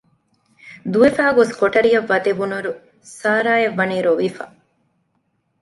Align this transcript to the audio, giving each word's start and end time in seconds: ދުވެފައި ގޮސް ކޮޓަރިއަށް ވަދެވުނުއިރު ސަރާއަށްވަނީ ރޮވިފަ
ދުވެފައި 0.91 1.33
ގޮސް 1.37 1.53
ކޮޓަރިއަށް 1.59 2.09
ވަދެވުނުއިރު 2.11 2.71
ސަރާއަށްވަނީ 3.19 3.97
ރޮވިފަ 4.05 4.45